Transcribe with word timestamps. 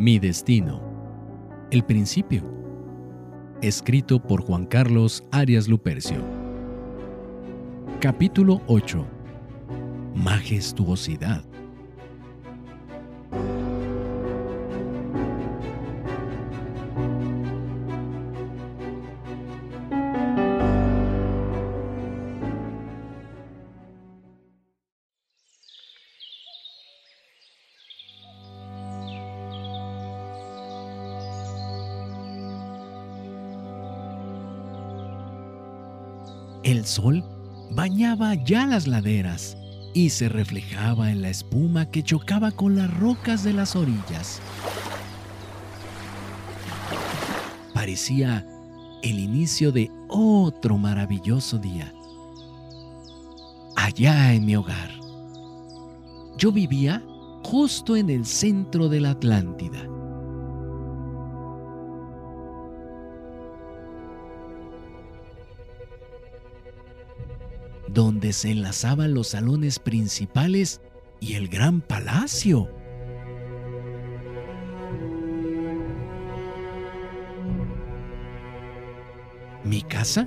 Mi 0.00 0.18
destino. 0.18 0.80
El 1.70 1.84
principio. 1.84 2.42
Escrito 3.60 4.18
por 4.18 4.40
Juan 4.40 4.64
Carlos 4.64 5.22
Arias 5.30 5.68
Lupercio. 5.68 6.24
Capítulo 8.00 8.62
8. 8.66 9.06
Majestuosidad. 10.14 11.49
El 36.70 36.86
sol 36.86 37.24
bañaba 37.72 38.34
ya 38.34 38.64
las 38.64 38.86
laderas 38.86 39.56
y 39.92 40.10
se 40.10 40.28
reflejaba 40.28 41.10
en 41.10 41.20
la 41.20 41.28
espuma 41.28 41.90
que 41.90 42.04
chocaba 42.04 42.52
con 42.52 42.76
las 42.76 42.96
rocas 42.96 43.42
de 43.42 43.52
las 43.52 43.74
orillas. 43.74 44.40
Parecía 47.74 48.46
el 49.02 49.18
inicio 49.18 49.72
de 49.72 49.90
otro 50.06 50.78
maravilloso 50.78 51.58
día. 51.58 51.92
Allá 53.74 54.32
en 54.32 54.46
mi 54.46 54.54
hogar. 54.54 54.92
Yo 56.38 56.52
vivía 56.52 57.02
justo 57.42 57.96
en 57.96 58.10
el 58.10 58.24
centro 58.24 58.88
de 58.88 59.00
la 59.00 59.10
Atlántida. 59.10 59.89
Donde 67.92 68.32
se 68.32 68.50
enlazaban 68.50 69.14
los 69.14 69.28
salones 69.28 69.78
principales 69.78 70.80
y 71.20 71.34
el 71.34 71.48
gran 71.48 71.80
palacio. 71.80 72.70
Mi 79.64 79.82
casa 79.82 80.26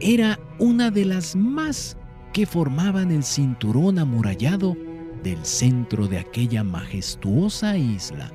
era 0.00 0.38
una 0.58 0.90
de 0.90 1.04
las 1.04 1.36
más 1.36 1.96
que 2.32 2.46
formaban 2.46 3.10
el 3.10 3.22
cinturón 3.22 3.98
amurallado 3.98 4.76
del 5.22 5.44
centro 5.44 6.06
de 6.06 6.18
aquella 6.18 6.64
majestuosa 6.64 7.76
isla. 7.76 8.32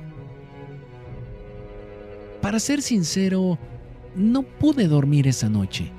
Para 2.40 2.58
ser 2.58 2.80
sincero, 2.80 3.58
no 4.14 4.42
pude 4.42 4.88
dormir 4.88 5.28
esa 5.28 5.48
noche. 5.48 5.92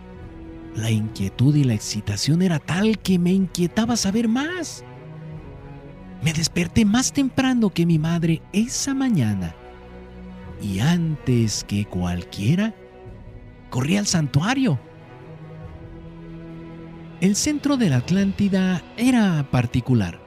La 0.75 0.89
inquietud 0.89 1.55
y 1.55 1.63
la 1.63 1.73
excitación 1.73 2.41
era 2.41 2.59
tal 2.59 2.99
que 2.99 3.19
me 3.19 3.31
inquietaba 3.31 3.97
saber 3.97 4.27
más. 4.27 4.83
Me 6.23 6.33
desperté 6.33 6.85
más 6.85 7.11
temprano 7.11 7.69
que 7.69 7.85
mi 7.85 7.99
madre 7.99 8.41
esa 8.53 8.93
mañana 8.93 9.55
y 10.61 10.79
antes 10.79 11.63
que 11.63 11.85
cualquiera, 11.85 12.73
corrí 13.69 13.97
al 13.97 14.05
santuario. 14.05 14.79
El 17.19 17.35
centro 17.35 17.77
de 17.77 17.89
la 17.89 17.97
Atlántida 17.97 18.83
era 18.97 19.47
particular. 19.49 20.19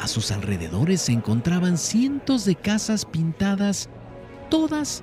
A 0.00 0.06
sus 0.06 0.30
alrededores 0.30 1.02
se 1.02 1.12
encontraban 1.12 1.76
cientos 1.76 2.44
de 2.44 2.54
casas 2.54 3.04
pintadas, 3.04 3.88
todas 4.48 5.02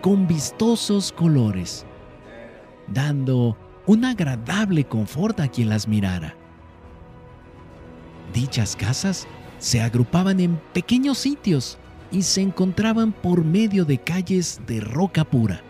con 0.00 0.26
vistosos 0.26 1.12
colores, 1.12 1.84
dando 2.88 3.56
un 3.86 4.04
agradable 4.04 4.84
confort 4.84 5.40
a 5.40 5.48
quien 5.48 5.68
las 5.68 5.88
mirara. 5.88 6.34
Dichas 8.32 8.76
casas 8.76 9.26
se 9.58 9.80
agrupaban 9.80 10.40
en 10.40 10.60
pequeños 10.72 11.18
sitios 11.18 11.78
y 12.10 12.22
se 12.22 12.42
encontraban 12.42 13.12
por 13.12 13.44
medio 13.44 13.84
de 13.84 13.98
calles 13.98 14.60
de 14.66 14.80
roca 14.80 15.24
pura. 15.24 15.62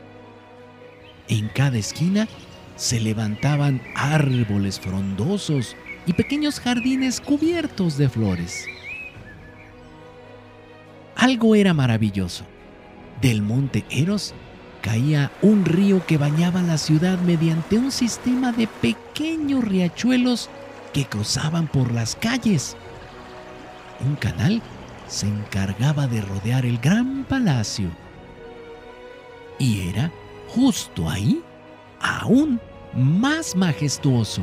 En 1.28 1.48
cada 1.48 1.78
esquina 1.78 2.28
se 2.76 3.00
levantaban 3.00 3.80
árboles 3.94 4.78
frondosos 4.78 5.76
y 6.06 6.12
pequeños 6.12 6.60
jardines 6.60 7.20
cubiertos 7.20 7.98
de 7.98 8.08
flores. 8.08 8.66
Algo 11.16 11.54
era 11.54 11.72
maravilloso. 11.72 12.44
Del 13.20 13.42
monte 13.42 13.84
Eros 13.90 14.34
caía 14.82 15.32
un 15.42 15.64
río 15.64 16.04
que 16.06 16.18
bañaba 16.18 16.62
la 16.62 16.78
ciudad 16.78 17.18
mediante 17.20 17.78
un 17.78 17.90
sistema 17.90 18.52
de 18.52 18.66
pequeños 18.66 19.64
riachuelos 19.64 20.48
que 20.92 21.06
cruzaban 21.06 21.66
por 21.66 21.92
las 21.92 22.14
calles. 22.14 22.76
Un 24.06 24.16
canal 24.16 24.62
se 25.08 25.26
encargaba 25.26 26.06
de 26.06 26.20
rodear 26.20 26.66
el 26.66 26.78
gran 26.78 27.24
palacio. 27.24 27.88
Y 29.58 29.88
era 29.88 30.12
justo 30.48 31.08
ahí 31.08 31.42
aún 32.00 32.60
más 32.94 33.56
majestuoso. 33.56 34.42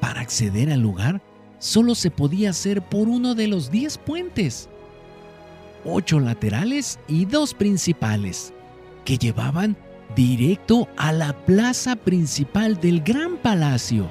Para 0.00 0.20
acceder 0.20 0.72
al 0.72 0.80
lugar, 0.80 1.22
solo 1.62 1.94
se 1.94 2.10
podía 2.10 2.50
hacer 2.50 2.82
por 2.82 3.08
uno 3.08 3.36
de 3.36 3.46
los 3.46 3.70
diez 3.70 3.96
puentes, 3.96 4.68
ocho 5.84 6.18
laterales 6.18 6.98
y 7.06 7.24
dos 7.24 7.54
principales, 7.54 8.52
que 9.04 9.16
llevaban 9.16 9.76
directo 10.16 10.88
a 10.96 11.12
la 11.12 11.32
plaza 11.46 11.94
principal 11.94 12.80
del 12.80 13.00
gran 13.00 13.36
palacio. 13.36 14.10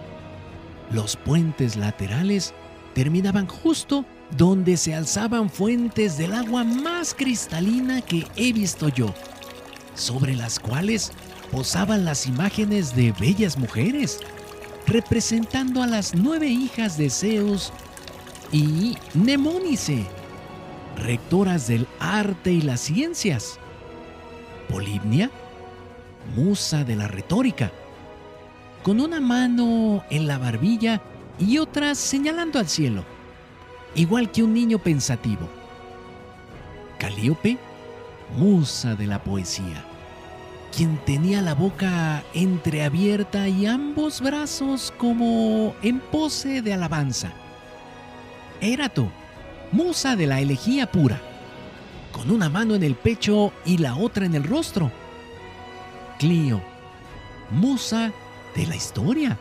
Los 0.92 1.18
puentes 1.18 1.76
laterales 1.76 2.54
terminaban 2.94 3.48
justo 3.48 4.06
donde 4.38 4.78
se 4.78 4.96
alzaban 4.96 5.50
fuentes 5.50 6.18
del 6.18 6.32
agua 6.32 6.64
más 6.64 7.14
cristalina 7.14 8.00
que 8.02 8.26
he 8.38 8.54
visto 8.54 8.88
yo, 8.88 9.14
sobre 9.94 10.36
las 10.36 10.58
cuales 10.58 11.12
posaban 11.52 12.06
las 12.06 12.28
imágenes 12.28 12.96
de 12.96 13.12
bellas 13.12 13.58
mujeres 13.58 14.22
representando 14.88 15.84
a 15.84 15.88
las 15.88 16.16
nueve 16.16 16.48
hijas 16.48 16.98
de 16.98 17.10
Zeus 17.10 17.72
y 18.52 18.98
Nemónice, 19.14 20.06
rectoras 20.98 21.68
del 21.68 21.88
arte 22.00 22.52
y 22.52 22.62
las 22.62 22.82
ciencias. 22.82 23.60
Polibnia, 24.70 25.30
musa 26.36 26.84
de 26.84 26.96
la 26.96 27.08
retórica, 27.08 27.72
con 28.84 29.00
una 29.00 29.20
mano 29.20 30.04
en 30.10 30.28
la 30.28 30.38
barbilla 30.38 31.02
y 31.40 31.58
otra 31.58 31.96
señalando 31.96 32.60
al 32.60 32.68
cielo, 32.68 33.04
igual 33.96 34.32
que 34.32 34.44
un 34.44 34.54
niño 34.54 34.80
pensativo. 34.80 35.48
Calíope, 37.00 37.58
musa 38.38 38.96
de 38.96 39.08
la 39.08 39.24
poesía 39.24 39.91
quien 40.76 40.98
tenía 41.06 41.42
la 41.42 41.54
boca 41.54 42.24
entreabierta 42.34 43.48
y 43.48 43.66
ambos 43.66 44.22
brazos 44.22 44.94
como 44.98 45.76
en 45.82 46.00
pose 46.00 46.62
de 46.62 46.74
alabanza. 46.74 47.34
Erato, 48.62 49.12
musa 49.72 50.16
de 50.16 50.28
la 50.28 50.40
elegía 50.40 50.90
pura, 50.90 51.22
con 52.12 52.32
una 52.32 52.50
mano 52.50 52.76
en 52.76 52.84
el 52.84 52.96
pecho 52.96 53.52
y 53.66 53.78
la 53.78 53.96
otra 53.96 54.26
en 54.26 54.36
el 54.36 54.44
rostro. 54.44 54.92
Clio, 56.20 56.62
musa 57.50 58.12
de 58.56 58.68
la 58.68 58.76
historia, 58.76 59.38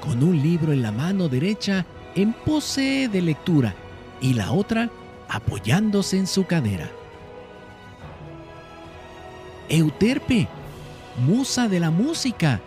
con 0.00 0.22
un 0.22 0.40
libro 0.42 0.72
en 0.72 0.82
la 0.82 0.92
mano 0.92 1.28
derecha 1.28 1.86
en 2.14 2.32
pose 2.32 3.08
de 3.12 3.22
lectura 3.22 3.74
y 4.20 4.34
la 4.34 4.50
otra 4.52 4.90
apoyándose 5.28 6.18
en 6.18 6.26
su 6.26 6.46
cadera. 6.46 6.90
Euterpe, 9.68 10.48
musa 11.26 11.68
de 11.68 11.80
la 11.80 11.90
música, 11.90 12.60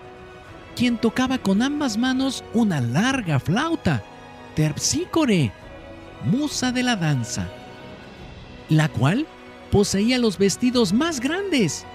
quien 0.76 0.98
tocaba 0.98 1.38
con 1.38 1.62
ambas 1.62 1.98
manos 1.98 2.44
una 2.54 2.82
larga 2.82 3.40
flauta. 3.40 4.04
Terpsícore, 4.56 5.52
musa 6.26 6.72
de 6.72 6.84
la 6.84 6.96
danza, 6.96 7.48
la 8.68 8.90
cual 8.90 9.26
poseía 9.72 10.18
los 10.18 10.38
vestidos 10.38 10.92
más 10.92 11.20
grandes, 11.20 11.86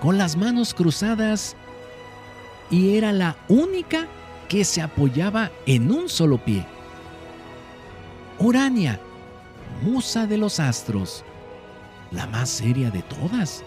con 0.00 0.16
las 0.16 0.36
manos 0.36 0.72
cruzadas, 0.72 1.56
y 2.70 2.96
era 2.96 3.12
la 3.12 3.36
única 3.48 4.06
que 4.48 4.64
se 4.64 4.80
apoyaba 4.80 5.50
en 5.66 5.90
un 5.90 6.08
solo 6.08 6.38
pie. 6.38 6.66
Urania, 8.38 9.00
musa 9.82 10.26
de 10.26 10.38
los 10.38 10.60
astros, 10.60 11.24
la 12.10 12.26
más 12.26 12.48
seria 12.48 12.90
de 12.90 13.02
todas 13.02 13.64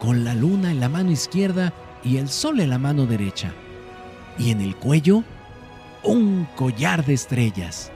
con 0.00 0.24
la 0.24 0.34
luna 0.34 0.70
en 0.70 0.80
la 0.80 0.88
mano 0.88 1.10
izquierda 1.10 1.72
y 2.04 2.16
el 2.18 2.28
sol 2.28 2.60
en 2.60 2.70
la 2.70 2.78
mano 2.78 3.06
derecha. 3.06 3.52
y 4.38 4.52
en 4.52 4.60
el 4.60 4.76
cuello 4.76 5.24
un 6.04 6.46
collar 6.54 7.04
de 7.04 7.14
estrellas. 7.14 7.90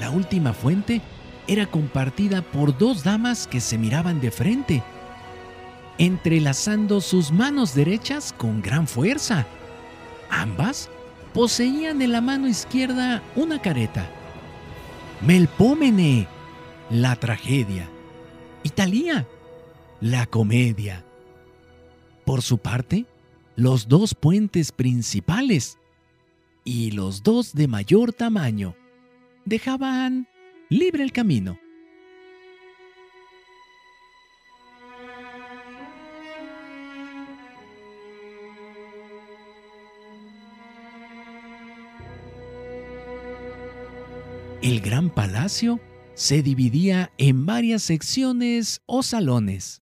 La 0.00 0.10
última 0.10 0.52
fuente 0.52 1.00
era 1.46 1.66
compartida 1.66 2.42
por 2.42 2.76
dos 2.76 3.04
damas 3.04 3.46
que 3.46 3.60
se 3.60 3.78
miraban 3.78 4.20
de 4.20 4.30
frente, 4.30 4.82
entrelazando 5.98 7.00
sus 7.00 7.32
manos 7.32 7.74
derechas 7.74 8.34
con 8.36 8.60
gran 8.60 8.86
fuerza. 8.86 9.46
Ambas 10.30 10.90
poseían 11.32 12.02
en 12.02 12.12
la 12.12 12.20
mano 12.20 12.48
izquierda 12.48 13.22
una 13.34 13.60
careta. 13.60 14.10
Melpómene, 15.20 16.26
la 16.90 17.16
tragedia. 17.16 17.88
Italia, 18.62 19.26
la 20.00 20.26
comedia. 20.26 21.04
Por 22.24 22.42
su 22.42 22.58
parte, 22.58 23.06
los 23.56 23.88
dos 23.88 24.14
puentes 24.14 24.70
principales 24.70 25.78
y 26.64 26.92
los 26.92 27.22
dos 27.22 27.54
de 27.54 27.66
mayor 27.66 28.12
tamaño 28.12 28.76
dejaban 29.44 30.28
libre 30.68 31.02
el 31.02 31.12
camino. 31.12 31.58
El 44.60 44.80
gran 44.80 45.08
palacio 45.08 45.80
se 46.14 46.42
dividía 46.42 47.12
en 47.16 47.46
varias 47.46 47.82
secciones 47.82 48.82
o 48.86 49.02
salones. 49.02 49.82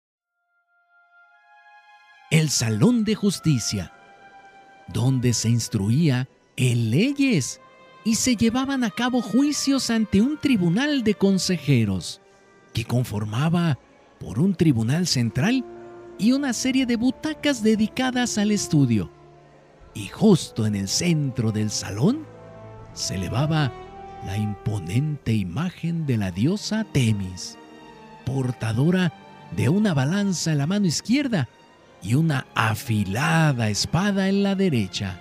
Salón 2.51 3.05
de 3.05 3.15
Justicia, 3.15 3.93
donde 4.93 5.33
se 5.33 5.49
instruía 5.49 6.29
en 6.57 6.91
leyes 6.91 7.61
y 8.05 8.15
se 8.15 8.37
llevaban 8.37 8.85
a 8.85 8.91
cabo 8.91 9.21
juicios 9.21 9.91
ante 9.91 10.21
un 10.21 10.39
tribunal 10.39 11.03
de 11.05 11.15
consejeros, 11.15 12.21
que 12.73 12.85
conformaba 12.85 13.79
por 14.19 14.39
un 14.39 14.55
tribunal 14.55 15.07
central 15.07 15.65
y 16.19 16.33
una 16.33 16.53
serie 16.53 16.87
de 16.87 16.97
butacas 16.97 17.63
dedicadas 17.63 18.39
al 18.39 18.51
estudio. 18.51 19.11
Y 19.95 20.09
justo 20.09 20.67
en 20.67 20.75
el 20.75 20.89
centro 20.89 21.53
del 21.53 21.71
salón 21.71 22.27
se 22.93 23.17
elevaba 23.17 23.73
la 24.27 24.37
imponente 24.37 25.33
imagen 25.33 26.07
de 26.07 26.17
la 26.17 26.31
diosa 26.31 26.85
Temis, 26.93 27.57
portadora 28.25 29.13
de 29.57 29.69
una 29.69 29.95
balanza 29.95 30.53
en 30.53 30.59
la 30.59 30.67
mano 30.67 30.87
izquierda 30.87 31.49
y 32.03 32.15
una 32.15 32.47
afilada 32.55 33.69
espada 33.69 34.29
en 34.29 34.43
la 34.43 34.55
derecha. 34.55 35.21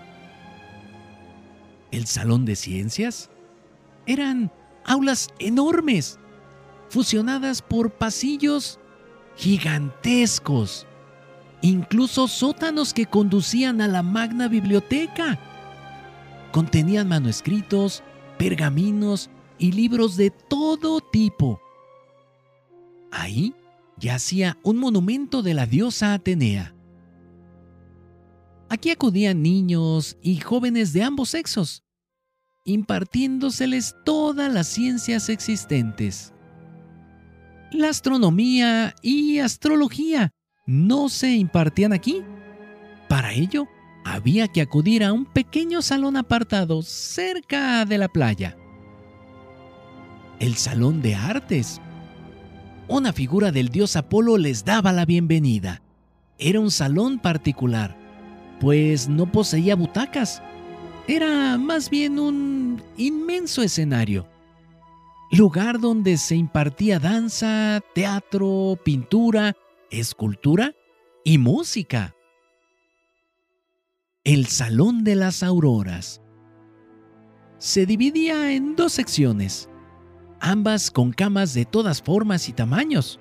El 1.91 2.05
salón 2.05 2.45
de 2.45 2.55
ciencias 2.55 3.29
eran 4.05 4.51
aulas 4.85 5.29
enormes, 5.39 6.19
fusionadas 6.89 7.61
por 7.61 7.91
pasillos 7.91 8.79
gigantescos, 9.35 10.87
incluso 11.61 12.27
sótanos 12.27 12.93
que 12.93 13.05
conducían 13.05 13.81
a 13.81 13.87
la 13.87 14.03
magna 14.03 14.47
biblioteca. 14.47 15.39
Contenían 16.51 17.07
manuscritos, 17.07 18.03
pergaminos 18.37 19.29
y 19.57 19.71
libros 19.71 20.17
de 20.17 20.31
todo 20.31 21.01
tipo. 21.01 21.61
Ahí 23.11 23.53
yacía 23.99 24.57
un 24.63 24.77
monumento 24.77 25.41
de 25.41 25.53
la 25.53 25.65
diosa 25.65 26.13
Atenea. 26.13 26.73
Aquí 28.69 28.91
acudían 28.91 29.41
niños 29.41 30.17
y 30.21 30.37
jóvenes 30.37 30.93
de 30.93 31.03
ambos 31.03 31.29
sexos, 31.29 31.83
impartiéndoseles 32.65 33.95
todas 34.03 34.53
las 34.53 34.67
ciencias 34.67 35.29
existentes. 35.29 36.33
La 37.71 37.89
astronomía 37.89 38.93
y 39.01 39.39
astrología 39.39 40.31
no 40.65 41.09
se 41.09 41.33
impartían 41.35 41.93
aquí. 41.93 42.23
Para 43.07 43.33
ello, 43.33 43.67
había 44.05 44.47
que 44.47 44.61
acudir 44.61 45.03
a 45.03 45.13
un 45.13 45.25
pequeño 45.25 45.81
salón 45.81 46.17
apartado 46.17 46.81
cerca 46.81 47.85
de 47.85 47.97
la 47.97 48.07
playa. 48.07 48.57
El 50.39 50.55
salón 50.55 51.01
de 51.01 51.15
artes. 51.15 51.81
Una 52.87 53.13
figura 53.13 53.51
del 53.51 53.69
dios 53.69 53.95
Apolo 53.95 54.37
les 54.37 54.63
daba 54.63 54.93
la 54.93 55.05
bienvenida. 55.05 55.81
Era 56.37 56.59
un 56.59 56.71
salón 56.71 57.19
particular, 57.19 57.97
pues 58.59 59.09
no 59.09 59.31
poseía 59.31 59.75
butacas. 59.75 60.41
Era 61.07 61.57
más 61.57 61.89
bien 61.89 62.19
un 62.19 62.81
inmenso 62.97 63.61
escenario. 63.61 64.27
Lugar 65.31 65.79
donde 65.79 66.17
se 66.17 66.35
impartía 66.35 66.99
danza, 66.99 67.81
teatro, 67.93 68.79
pintura, 68.83 69.55
escultura 69.89 70.73
y 71.23 71.37
música 71.37 72.13
el 74.27 74.47
Salón 74.47 75.05
de 75.05 75.15
las 75.15 75.41
Auroras. 75.41 76.21
Se 77.59 77.85
dividía 77.85 78.51
en 78.51 78.75
dos 78.75 78.91
secciones, 78.91 79.69
ambas 80.39 80.91
con 80.91 81.11
camas 81.11 81.53
de 81.53 81.65
todas 81.65 82.01
formas 82.01 82.49
y 82.49 82.53
tamaños, 82.53 83.19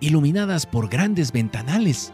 iluminadas 0.00 0.66
por 0.66 0.88
grandes 0.88 1.32
ventanales. 1.32 2.12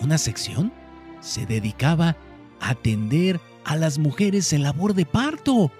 Una 0.00 0.18
sección 0.18 0.72
se 1.20 1.46
dedicaba 1.46 2.16
a 2.60 2.70
atender 2.70 3.40
a 3.64 3.76
las 3.76 3.98
mujeres 3.98 4.52
en 4.52 4.62
labor 4.62 4.94
de 4.94 5.06
parto, 5.06 5.70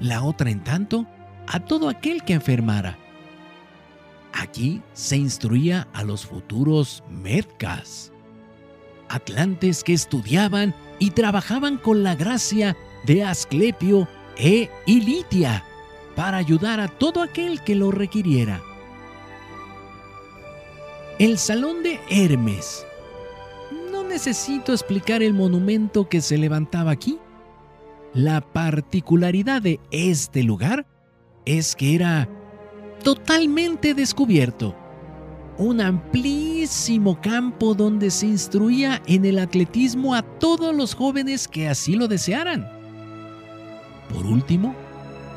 la 0.00 0.22
otra, 0.22 0.50
en 0.50 0.62
tanto, 0.64 1.06
a 1.46 1.60
todo 1.60 1.88
aquel 1.88 2.24
que 2.24 2.34
enfermara. 2.34 2.98
Aquí 4.32 4.82
se 4.92 5.16
instruía 5.16 5.88
a 5.92 6.04
los 6.04 6.26
futuros 6.26 7.02
medcas 7.08 8.12
atlantes 9.12 9.84
que 9.84 9.92
estudiaban 9.92 10.74
y 10.98 11.10
trabajaban 11.10 11.76
con 11.76 12.02
la 12.02 12.14
gracia 12.14 12.76
de 13.04 13.24
Asclepio 13.24 14.08
e 14.36 14.70
Ilitia 14.86 15.64
para 16.14 16.36
ayudar 16.36 16.80
a 16.80 16.88
todo 16.88 17.22
aquel 17.22 17.62
que 17.62 17.74
lo 17.74 17.90
requiriera. 17.90 18.62
El 21.18 21.38
Salón 21.38 21.82
de 21.82 22.00
Hermes. 22.10 22.86
No 23.90 24.02
necesito 24.02 24.72
explicar 24.72 25.22
el 25.22 25.34
monumento 25.34 26.08
que 26.08 26.20
se 26.20 26.38
levantaba 26.38 26.90
aquí. 26.90 27.18
La 28.14 28.40
particularidad 28.40 29.62
de 29.62 29.80
este 29.90 30.42
lugar 30.42 30.86
es 31.44 31.76
que 31.76 31.94
era 31.94 32.28
totalmente 33.02 33.94
descubierto 33.94 34.76
un 35.58 35.80
amplísimo 35.80 37.20
campo 37.20 37.74
donde 37.74 38.10
se 38.10 38.26
instruía 38.26 39.02
en 39.06 39.24
el 39.24 39.38
atletismo 39.38 40.14
a 40.14 40.22
todos 40.22 40.74
los 40.74 40.94
jóvenes 40.94 41.46
que 41.46 41.68
así 41.68 41.94
lo 41.94 42.08
desearan. 42.08 42.68
Por 44.12 44.26
último, 44.26 44.74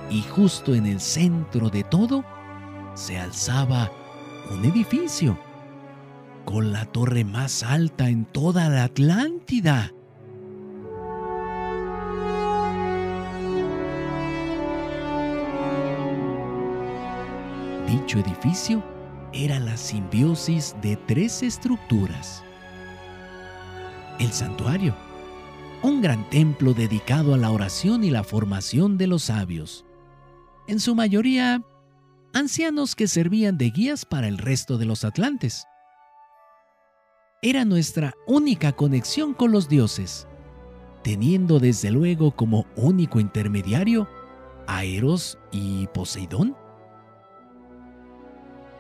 y 0.10 0.22
justo 0.22 0.76
en 0.76 0.86
el 0.86 1.00
centro 1.00 1.70
de 1.70 1.84
todo, 1.84 2.24
se 2.94 3.18
alzaba 3.18 3.92
un 4.52 4.64
edificio 4.66 5.38
con 6.46 6.72
la 6.72 6.86
torre 6.86 7.24
más 7.24 7.64
alta 7.64 8.10
en 8.10 8.26
toda 8.26 8.70
la 8.70 8.84
Atlántida. 8.86 9.92
Dicho 17.88 18.20
edificio 18.20 18.84
era 19.34 19.60
la 19.60 19.76
simbiosis 19.76 20.76
de 20.82 20.96
tres 20.96 21.44
estructuras. 21.44 22.44
El 24.20 24.32
santuario, 24.32 24.96
un 25.82 26.02
gran 26.02 26.30
templo 26.30 26.74
dedicado 26.74 27.34
a 27.34 27.38
la 27.38 27.52
oración 27.52 28.04
y 28.04 28.12
la 28.12 28.24
formación 28.24 28.98
de 28.98 29.08
los 29.08 29.24
sabios, 29.24 29.86
en 30.68 30.80
su 30.80 30.96
mayoría 30.96 31.62
ancianos 32.34 32.96
que 32.96 33.08
servían 33.08 33.58
de 33.58 33.70
guías 33.70 34.06
para 34.06 34.28
el 34.28 34.38
resto 34.38 34.78
de 34.78 34.86
los 34.86 35.06
atlantes. 35.06 35.66
Era 37.42 37.66
nuestra 37.66 38.14
única 38.28 38.72
conexión 38.72 39.34
con 39.34 39.52
los 39.52 39.70
dioses, 39.70 40.28
teniendo 41.04 41.60
desde 41.60 41.92
luego 41.92 42.32
como 42.32 42.66
único 42.76 43.20
intermediario 43.20 44.08
a 44.68 44.84
Eros 44.84 45.38
y 45.52 45.88
Poseidón 45.88 46.56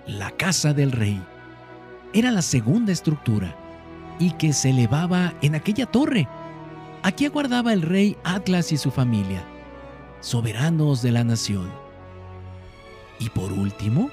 la 0.07 0.31
casa 0.31 0.73
del 0.73 0.91
rey. 0.91 1.21
Era 2.13 2.31
la 2.31 2.41
segunda 2.41 2.91
estructura 2.91 3.55
y 4.19 4.31
que 4.31 4.53
se 4.53 4.69
elevaba 4.69 5.33
en 5.41 5.55
aquella 5.55 5.85
torre. 5.85 6.27
Aquí 7.03 7.25
aguardaba 7.25 7.73
el 7.73 7.81
rey 7.81 8.15
Atlas 8.23 8.71
y 8.71 8.77
su 8.77 8.91
familia, 8.91 9.43
soberanos 10.19 11.01
de 11.01 11.11
la 11.11 11.23
nación. 11.23 11.71
Y 13.19 13.29
por 13.29 13.51
último, 13.51 14.09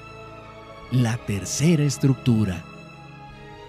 la 0.91 1.17
tercera 1.17 1.83
estructura, 1.83 2.63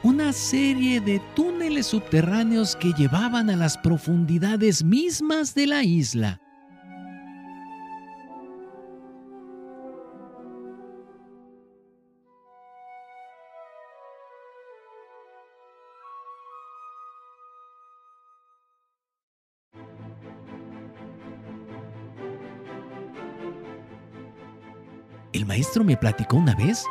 una 0.02 0.32
serie 0.32 1.00
de 1.00 1.20
túneles 1.34 1.86
subterráneos 1.86 2.76
que 2.76 2.92
llevaban 2.92 3.48
a 3.48 3.56
las 3.56 3.78
profundidades 3.78 4.84
mismas 4.84 5.54
de 5.54 5.66
la 5.66 5.82
isla. 5.82 6.40
El 25.44 25.48
maestro 25.48 25.84
me 25.84 25.98
platicó 25.98 26.38
una 26.38 26.54
vez 26.54 26.86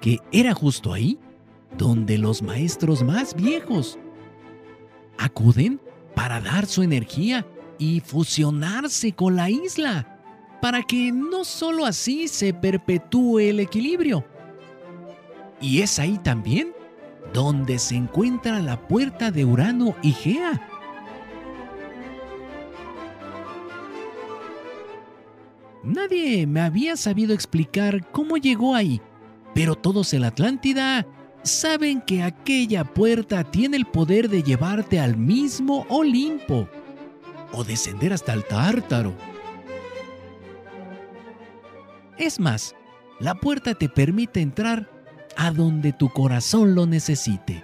que 0.00 0.18
era 0.32 0.52
justo 0.52 0.92
ahí 0.92 1.16
donde 1.78 2.18
los 2.18 2.42
maestros 2.42 3.04
más 3.04 3.36
viejos 3.36 4.00
acuden 5.16 5.80
para 6.16 6.40
dar 6.40 6.66
su 6.66 6.82
energía 6.82 7.46
y 7.78 8.00
fusionarse 8.00 9.12
con 9.12 9.36
la 9.36 9.48
isla, 9.48 10.18
para 10.60 10.82
que 10.82 11.12
no 11.12 11.44
solo 11.44 11.86
así 11.86 12.26
se 12.26 12.52
perpetúe 12.52 13.38
el 13.38 13.60
equilibrio. 13.60 14.24
Y 15.60 15.82
es 15.82 16.00
ahí 16.00 16.18
también 16.18 16.72
donde 17.32 17.78
se 17.78 17.94
encuentra 17.94 18.58
la 18.58 18.88
puerta 18.88 19.30
de 19.30 19.44
Urano 19.44 19.94
y 20.02 20.10
Gea 20.10 20.68
Nadie 25.92 26.46
me 26.46 26.62
había 26.62 26.96
sabido 26.96 27.34
explicar 27.34 28.10
cómo 28.12 28.38
llegó 28.38 28.74
ahí, 28.74 29.02
pero 29.54 29.74
todos 29.74 30.14
en 30.14 30.22
la 30.22 30.28
Atlántida 30.28 31.06
saben 31.42 32.00
que 32.00 32.22
aquella 32.22 32.82
puerta 32.82 33.44
tiene 33.44 33.76
el 33.76 33.84
poder 33.84 34.30
de 34.30 34.42
llevarte 34.42 34.98
al 34.98 35.18
mismo 35.18 35.84
Olimpo 35.90 36.66
o 37.52 37.62
descender 37.62 38.14
hasta 38.14 38.32
el 38.32 38.42
Tártaro. 38.44 39.12
Es 42.16 42.40
más, 42.40 42.74
la 43.20 43.34
puerta 43.34 43.74
te 43.74 43.90
permite 43.90 44.40
entrar 44.40 44.88
a 45.36 45.50
donde 45.50 45.92
tu 45.92 46.08
corazón 46.08 46.74
lo 46.74 46.86
necesite. 46.86 47.62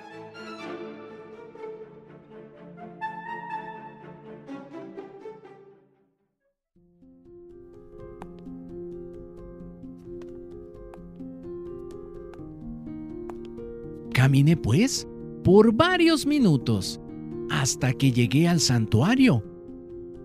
Caminé 14.29 14.59
pues 14.59 15.09
por 15.43 15.73
varios 15.73 16.27
minutos 16.27 17.01
hasta 17.49 17.95
que 17.95 18.13
llegué 18.13 18.47
al 18.47 18.61
santuario. 18.61 19.43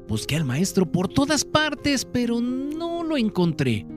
Busqué 0.10 0.36
al 0.36 0.43
maestro 0.43 0.86
por 0.86 1.07
todas 1.07 1.45
partes, 1.45 2.03
pero 2.03 2.41
no 2.41 3.01
lo 3.01 3.15
encontré. 3.15 3.88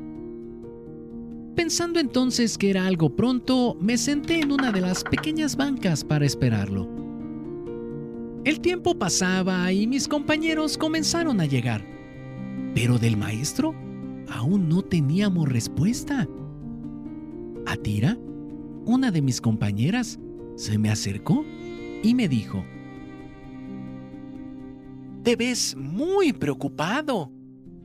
Pensando 1.56 1.98
entonces 1.98 2.56
que 2.56 2.70
era 2.70 2.86
algo 2.86 3.16
pronto, 3.16 3.76
me 3.80 3.98
senté 3.98 4.38
en 4.38 4.52
una 4.52 4.70
de 4.70 4.80
las 4.80 5.02
pequeñas 5.02 5.56
bancas 5.56 6.04
para 6.04 6.24
esperarlo. 6.24 6.88
El 8.44 8.60
tiempo 8.60 8.96
pasaba 8.96 9.72
y 9.72 9.88
mis 9.88 10.06
compañeros 10.06 10.78
comenzaron 10.78 11.40
a 11.40 11.46
llegar, 11.46 11.84
pero 12.76 12.96
del 12.96 13.16
maestro 13.16 13.74
aún 14.28 14.68
no 14.68 14.82
teníamos 14.82 15.48
respuesta. 15.48 16.28
Atira 17.66 18.16
una 18.86 19.10
de 19.10 19.20
mis 19.20 19.40
compañeras 19.40 20.18
se 20.54 20.78
me 20.78 20.90
acercó 20.90 21.44
y 22.02 22.14
me 22.14 22.28
dijo, 22.28 22.64
Te 25.22 25.36
ves 25.36 25.76
muy 25.76 26.32
preocupado. 26.32 27.30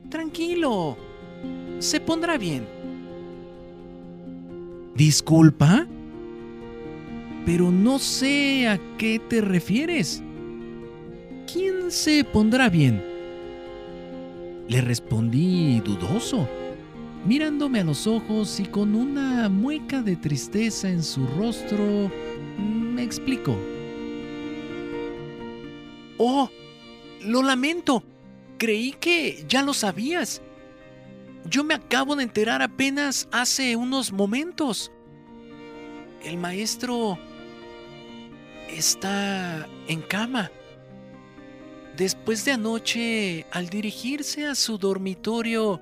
Tranquilo. 0.08 0.96
Se 1.80 2.00
pondrá 2.00 2.38
bien. 2.38 2.64
¿Disculpa? 4.94 5.86
Pero 7.44 7.72
no 7.72 7.98
sé 7.98 8.68
a 8.68 8.78
qué 8.96 9.18
te 9.18 9.40
refieres. 9.40 10.22
¿Quién 11.52 11.90
se 11.90 12.22
pondrá 12.24 12.68
bien? 12.68 13.02
Le 14.68 14.80
respondí 14.80 15.80
dudoso 15.80 16.48
mirándome 17.24 17.80
a 17.80 17.84
los 17.84 18.06
ojos 18.06 18.58
y 18.60 18.64
con 18.64 18.94
una 18.94 19.48
mueca 19.48 20.02
de 20.02 20.16
tristeza 20.16 20.88
en 20.88 21.02
su 21.02 21.26
rostro, 21.26 22.10
me 22.58 23.02
explicó. 23.02 23.56
Oh, 26.18 26.50
lo 27.22 27.42
lamento. 27.42 28.02
Creí 28.58 28.92
que 28.92 29.44
ya 29.48 29.62
lo 29.62 29.74
sabías. 29.74 30.42
Yo 31.48 31.64
me 31.64 31.74
acabo 31.74 32.14
de 32.14 32.22
enterar 32.22 32.62
apenas 32.62 33.28
hace 33.32 33.74
unos 33.76 34.12
momentos. 34.12 34.92
El 36.22 36.38
maestro 36.38 37.18
está 38.70 39.66
en 39.88 40.00
cama. 40.02 40.50
Después 41.96 42.44
de 42.44 42.52
anoche, 42.52 43.46
al 43.50 43.68
dirigirse 43.68 44.46
a 44.46 44.54
su 44.54 44.78
dormitorio, 44.78 45.80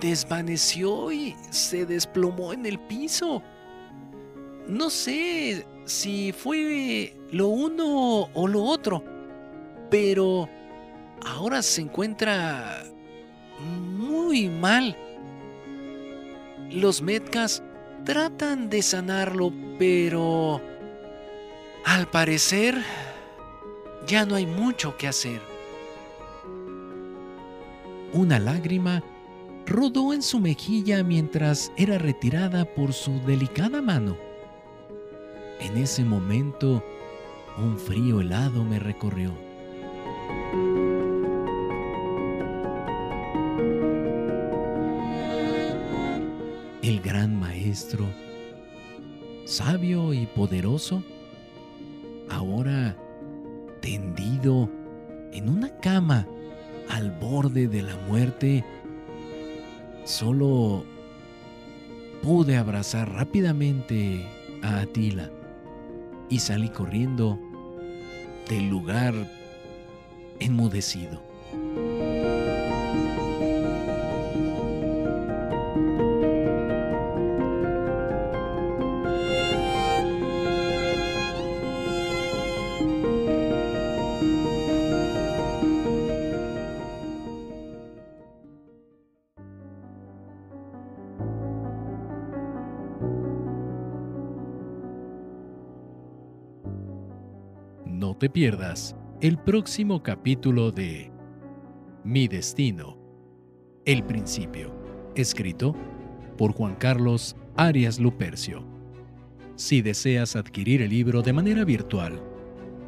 desvaneció 0.00 1.10
y 1.12 1.36
se 1.50 1.86
desplomó 1.86 2.52
en 2.52 2.66
el 2.66 2.78
piso. 2.78 3.42
No 4.66 4.90
sé 4.90 5.66
si 5.86 6.32
fue 6.32 7.16
lo 7.30 7.48
uno 7.48 8.28
o 8.34 8.46
lo 8.46 8.62
otro, 8.62 9.02
pero 9.90 10.48
ahora 11.24 11.62
se 11.62 11.82
encuentra 11.82 12.84
muy 13.60 14.48
mal. 14.48 14.96
Los 16.70 17.00
Metcas 17.00 17.62
tratan 18.04 18.68
de 18.68 18.82
sanarlo, 18.82 19.52
pero 19.78 20.60
al 21.84 22.06
parecer 22.08 22.76
ya 24.06 24.26
no 24.26 24.34
hay 24.34 24.46
mucho 24.46 24.96
que 24.96 25.08
hacer. 25.08 25.40
Una 28.12 28.38
lágrima 28.38 29.02
rodó 29.68 30.14
en 30.14 30.22
su 30.22 30.40
mejilla 30.40 31.04
mientras 31.04 31.70
era 31.76 31.98
retirada 31.98 32.64
por 32.64 32.94
su 32.94 33.20
delicada 33.20 33.82
mano. 33.82 34.16
En 35.60 35.76
ese 35.76 36.04
momento, 36.04 36.82
un 37.58 37.76
frío 37.76 38.20
helado 38.20 38.64
me 38.64 38.78
recorrió. 38.78 39.32
El 46.82 47.00
gran 47.02 47.38
maestro, 47.38 48.06
sabio 49.44 50.14
y 50.14 50.24
poderoso, 50.26 51.02
ahora 52.30 52.96
tendido 53.82 54.70
en 55.32 55.50
una 55.50 55.76
cama 55.80 56.26
al 56.88 57.10
borde 57.10 57.68
de 57.68 57.82
la 57.82 57.96
muerte, 58.08 58.64
Solo 60.08 60.86
pude 62.22 62.56
abrazar 62.56 63.12
rápidamente 63.12 64.26
a 64.62 64.80
Atila 64.80 65.30
y 66.30 66.38
salí 66.38 66.70
corriendo 66.70 67.38
del 68.48 68.70
lugar 68.70 69.12
enmudecido. 70.40 71.27
Te 98.18 98.28
pierdas 98.28 98.96
el 99.20 99.38
próximo 99.38 100.02
capítulo 100.02 100.72
de 100.72 101.12
Mi 102.02 102.26
Destino, 102.26 102.98
El 103.84 104.02
Principio, 104.02 104.74
escrito 105.14 105.76
por 106.36 106.52
Juan 106.52 106.74
Carlos 106.74 107.36
Arias 107.56 108.00
Lupercio. 108.00 108.64
Si 109.54 109.82
deseas 109.82 110.34
adquirir 110.34 110.82
el 110.82 110.90
libro 110.90 111.22
de 111.22 111.32
manera 111.32 111.64
virtual, 111.64 112.20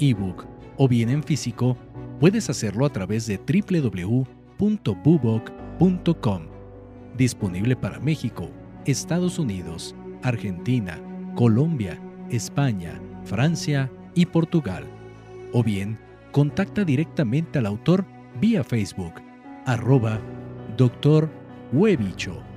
ebook 0.00 0.46
o 0.76 0.88
bien 0.88 1.10
en 1.10 1.22
físico, 1.22 1.76
puedes 2.18 2.50
hacerlo 2.50 2.84
a 2.84 2.90
través 2.90 3.28
de 3.28 3.38
www.bubok.com. 3.38 4.32
Disponible 7.16 7.76
para 7.76 8.00
México, 8.00 8.50
Estados 8.84 9.38
Unidos, 9.38 9.94
Argentina, 10.22 11.00
Colombia, 11.36 12.00
España, 12.30 13.00
Francia 13.24 13.88
y 14.14 14.26
Portugal. 14.26 14.99
O 15.52 15.62
bien, 15.62 15.98
contacta 16.32 16.84
directamente 16.84 17.58
al 17.58 17.66
autor 17.66 18.04
vía 18.40 18.62
Facebook, 18.62 19.14
arroba 19.66 20.20
Dr. 20.76 21.28
Huevicho. 21.72 22.49